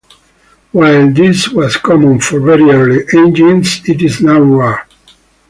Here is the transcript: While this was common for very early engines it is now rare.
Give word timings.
While 0.71 1.13
this 1.13 1.49
was 1.49 1.77
common 1.77 2.21
for 2.21 2.39
very 2.39 2.71
early 2.71 3.03
engines 3.13 3.87
it 3.87 4.01
is 4.01 4.19
now 4.19 4.39
rare. 4.41 4.87